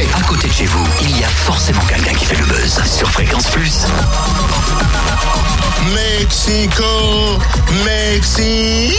[0.00, 3.10] à côté de chez vous, il y a forcément quelqu'un qui fait le buzz sur
[3.10, 3.84] Fréquence Plus.
[5.92, 7.38] Mexico,
[7.84, 8.94] Mexico.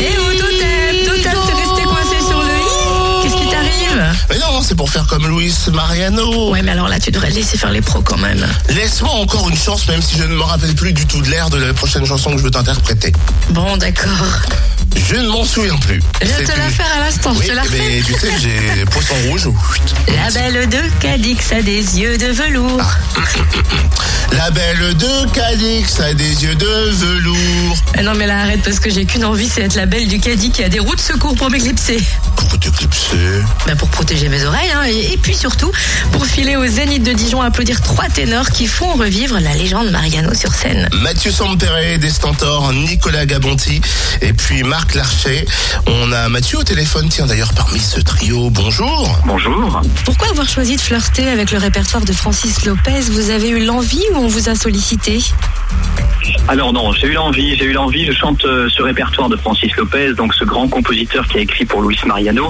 [0.00, 4.62] Eh oh, Totem, Totem, t'es resté coincé sur le i Qu'est-ce qui t'arrive Mais non,
[4.62, 6.50] c'est pour faire comme Luis Mariano.
[6.50, 8.46] Ouais, mais alors là, tu devrais laisser faire les pros quand même.
[8.68, 11.50] Laisse-moi encore une chance, même si je ne me rappelle plus du tout de l'air
[11.50, 13.12] de la prochaine chanson que je veux t'interpréter.
[13.50, 14.42] Bon, d'accord.
[14.96, 16.00] Je ne m'en souviens plus.
[16.22, 17.78] Je C'est te la faire à l'instant, Oui, je te la refais.
[17.78, 19.48] mais tu sais, j'ai poisson rouge.
[20.08, 22.80] La belle de Cadix a des yeux de velours.
[24.38, 27.76] La belle de Cadix a des yeux de velours.
[27.98, 30.18] Eh non, mais là, arrête parce que j'ai qu'une envie, c'est être la belle du
[30.18, 32.02] caddie qui a des roues de secours pour m'éclipser.
[32.36, 33.16] Pourquoi t'éclipser
[33.66, 35.70] Bah pour protéger mes oreilles, hein, et, et puis surtout
[36.12, 40.34] pour filer au Zénith de Dijon applaudir trois ténors qui font revivre la légende Mariano
[40.34, 40.88] sur scène.
[40.92, 43.80] Mathieu Sampere, des Stentors, Nicolas Gabonti
[44.20, 45.44] et puis Marc Larcher.
[45.86, 48.50] On a Mathieu au téléphone, tiens d'ailleurs parmi ce trio.
[48.50, 49.18] Bonjour.
[49.26, 49.82] Bonjour.
[50.04, 53.00] Pourquoi avoir choisi de flirter avec le répertoire de Francis Lopez?
[53.10, 55.18] Vous avez eu l'envie ou on vous a sollicité
[56.48, 58.04] Alors non, j'ai eu l'envie, j'ai eu l'envie.
[58.04, 61.64] Je chante euh, ce répertoire de Francis Lopez, donc ce grand compositeur qui a écrit
[61.64, 62.48] pour Luis Mariano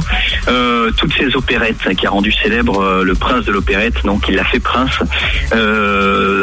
[0.49, 4.05] euh, toutes ces opérettes qui a rendu célèbre euh, le prince de l'opérette.
[4.05, 4.99] Donc il l'a fait prince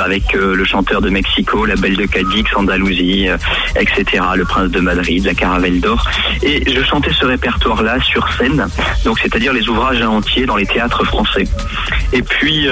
[0.03, 3.27] avec le chanteur de Mexico, la Belle de Cadix, Andalousie,
[3.75, 4.23] etc.
[4.35, 6.07] Le prince de Madrid, la Caravelle d'or.
[6.41, 8.67] Et je chantais ce répertoire-là sur scène,
[9.03, 11.43] donc c'est-à-dire les ouvrages entiers dans les théâtres français.
[12.13, 12.67] Et puis,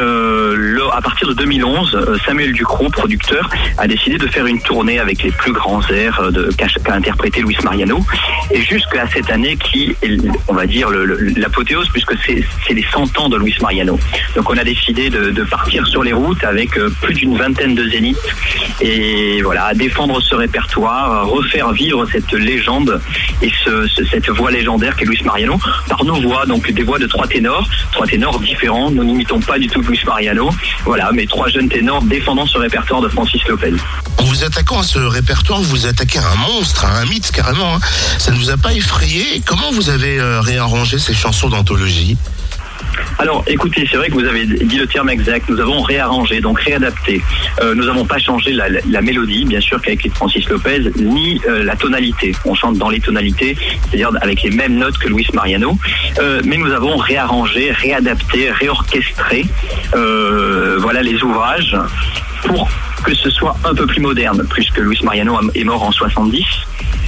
[0.98, 5.24] à partir de 2011, euh, Samuel Ducrot, producteur, a décidé de faire une tournée avec
[5.24, 8.04] les plus grands airs euh, qu'a interprété Luis Mariano.
[8.52, 10.18] Et jusqu'à cette année qui est,
[10.48, 14.00] on va dire, l'apothéose, puisque c'est les 100 ans de Luis Mariano.
[14.36, 17.88] Donc on a décidé de, partir sur les routes avec euh, plus d'une vingtaine de
[17.90, 18.18] zéniths.
[18.82, 23.02] Et voilà, à défendre ce répertoire, à refaire vivre cette légende
[23.42, 27.08] et ce- cette voix légendaire qu'est Luis Mariano par nos voix, donc des voix de
[27.08, 28.92] trois ténors, trois ténors différents.
[28.92, 30.50] Nous n'imitons pas du tout Luis Mariano.
[30.86, 33.74] Voilà, mais trois jeunes ténors défendant ce répertoire de Francis Lopez.
[34.38, 37.78] Vous attaquant à ce répertoire, vous attaquez à un monstre, à un mythe carrément.
[37.78, 37.80] hein.
[38.20, 42.18] Ça ne vous a pas effrayé Comment vous avez euh, réarrangé ces chansons d'anthologie?
[43.18, 45.50] Alors, écoutez, c'est vrai que vous avez dit le terme exact.
[45.50, 47.20] Nous avons réarrangé, donc réadapté.
[47.62, 51.64] Euh, nous n'avons pas changé la, mélodie, bien sûr, qu'a écrit Francis Lopez, ni euh,
[51.64, 52.36] la tonalité.
[52.46, 53.58] On chante dans les tonalités,
[53.90, 55.80] c'est-à-dire avec les mêmes notes que Luis Mariano.
[56.46, 59.48] Mais nous avons réarrangé, réadapté, réorchestré,
[59.94, 61.76] voilà, les ouvrages
[62.44, 62.70] pour
[63.04, 66.44] que ce soit un peu plus moderne, puisque Luis Mariano est mort en 70.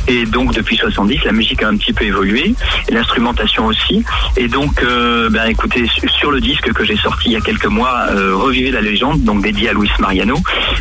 [0.08, 2.56] Et donc depuis 70, la musique a un petit peu évolué,
[2.90, 4.04] l'instrumentation aussi.
[4.38, 7.42] Et donc, euh, ben écoutez, su- sur le disque que j'ai sorti il y a
[7.42, 10.36] quelques mois, euh, Revivez la légende, donc dédié à Luis Mariano,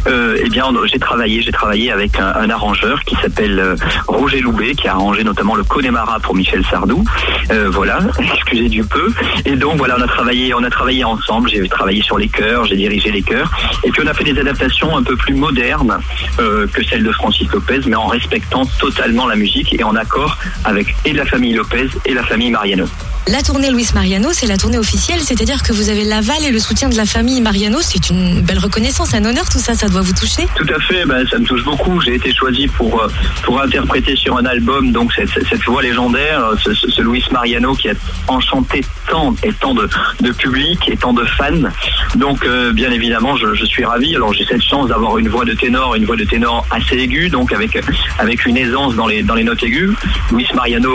[0.06, 3.76] euh, eh bien j'ai travaillé, j'ai travaillé avec un, arrangeur qui s'appelle euh,
[4.06, 7.04] Roger Loubet, qui a arrangé notamment le Connemara pour Michel Sardou.
[7.50, 8.00] Euh, voilà,
[8.34, 9.12] excusez du peu.
[9.44, 11.50] Et donc voilà, on a travaillé, on a travaillé ensemble.
[11.50, 13.50] J'ai travaillé sur les chœurs, j'ai dirigé les chœurs,
[13.84, 15.98] et puis on a fait des adaptations un peu plus modernes
[16.36, 20.94] que celles de Francis Lopez, mais en respectant totalement la musique et en accord avec
[21.04, 22.86] et la famille Lopez et la famille Mariano.
[23.26, 26.59] La tournée Luis Mariano, c'est la tournée officielle, c'est-à-dire que vous avez l'aval et le
[26.59, 27.78] soutien de la famille Mariano.
[27.82, 30.47] C'est une belle reconnaissance, un honneur, tout ça, ça doit vous toucher.
[30.56, 32.00] Tout à fait, ben, ça me touche beaucoup.
[32.00, 33.09] J'ai été choisi pour euh,
[33.43, 37.94] pour interpréter sur un album donc cette, voix légendaire, euh, ce, Luis Mariano qui a
[38.27, 39.88] enchanté tant et tant de,
[40.21, 41.69] de public et tant de fans.
[42.16, 44.15] Donc euh, bien évidemment, je, suis ravi.
[44.15, 47.28] Alors j'ai cette chance d'avoir une voix de ténor, une voix de ténor assez aiguë,
[47.28, 47.78] donc avec
[48.19, 49.94] avec une aisance dans les dans les notes aiguës.
[50.32, 50.93] Luis Mariano,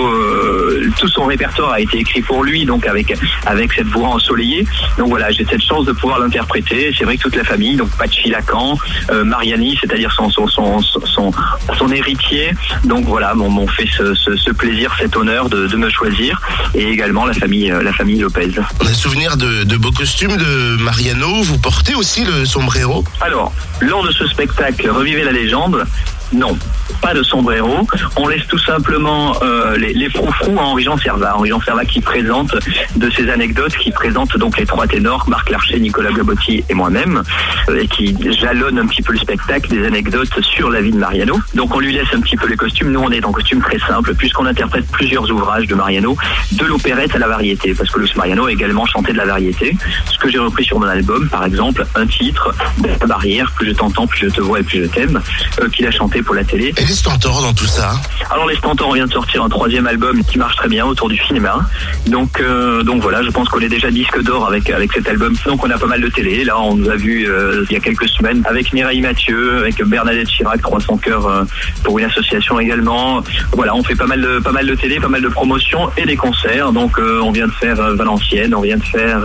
[0.97, 3.13] tout son répertoire a été écrit pour lui, donc avec
[3.45, 4.65] avec cette voix ensoleillée.
[4.97, 6.93] Donc voilà, j'ai cette chance de pouvoir l'interpréter.
[6.97, 8.77] C'est vrai que toute la famille, donc Pachi Lacan,
[9.23, 11.31] Mariani, c'est-à-dire son son, son son
[11.77, 12.51] son héritier,
[12.83, 16.41] donc voilà, m'ont m'ont fait ce, ce, ce plaisir, cet honneur de, de me choisir,
[16.75, 18.51] et également la famille euh, la famille Lopez.
[18.81, 21.41] On a souvenir de, de beaux costumes de Mariano.
[21.43, 23.03] Vous portez aussi le sombrero?
[23.21, 25.85] Alors, lors de ce spectacle, Revivez la légende,
[26.33, 26.57] non,
[27.01, 27.87] pas de sombrero.
[28.15, 31.35] On laisse tout simplement euh, les, les froufrous à Henri-Jean Servat.
[31.35, 32.55] Henri-Jean Servat qui présente
[32.95, 37.23] de ses anecdotes, qui présente donc les trois ténors, Marc Larcher, Nicolas Gabotti et moi-même,
[37.69, 40.97] euh, et qui jalonne un petit peu le spectacle, des anecdotes sur la vie de
[40.97, 41.39] Mariano.
[41.53, 42.91] Donc on lui laisse un petit peu les costumes.
[42.91, 46.17] Nous, on est en costume très simple, puisqu'on interprète plusieurs ouvrages de Mariano,
[46.53, 49.77] de l'opérette à la variété, parce que Luis Mariano a également chanté de la variété.
[50.11, 52.53] Ce que j'ai repris sur mon album, par exemple, un titre,
[52.83, 55.21] La barrière, plus je t'entends, plus je te vois et plus je t'aime,
[55.61, 56.73] euh, qu'il a chanté pour la télé.
[56.77, 57.93] Et les Stentors dans tout ça
[58.29, 61.09] Alors les Stentors, on vient de sortir un troisième album qui marche très bien autour
[61.09, 61.59] du cinéma.
[62.07, 65.35] Donc euh, donc voilà, je pense qu'on est déjà disque d'or avec avec cet album.
[65.45, 66.43] Donc on a pas mal de télé.
[66.43, 69.83] Là, on nous a vu euh, il y a quelques semaines avec Mireille Mathieu, avec
[69.83, 71.43] Bernadette Chirac, 300 cœurs euh,
[71.83, 73.23] pour une association également.
[73.53, 76.05] Voilà, on fait pas mal de pas mal de télé, pas mal de promotions et
[76.05, 76.71] des concerts.
[76.71, 79.21] Donc euh, on vient de faire Valenciennes, on vient de faire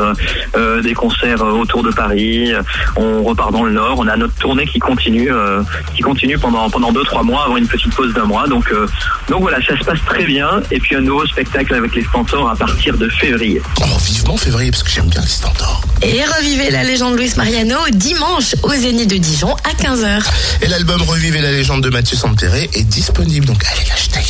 [0.82, 2.52] des concerts autour de Paris.
[2.96, 3.96] On repart dans le Nord.
[3.98, 5.30] On a notre tournée qui continue,
[5.94, 8.46] qui continue pendant pendant deux trois mois avant une petite pause d'un mois.
[8.48, 8.86] Donc euh,
[9.28, 10.48] donc voilà, ça se passe très bien.
[10.70, 13.60] Et puis un nouveau spectacle avec les Stentors à partir de février.
[13.80, 15.82] Oh, vivement février, parce que j'aime bien les Stentors.
[16.02, 20.22] Et revivez la légende Luis Mariano dimanche au Zénith de Dijon à 15h.
[20.62, 24.20] Et l'album Revivez la légende de Mathieu Santerre est disponible, donc allez l'acheter.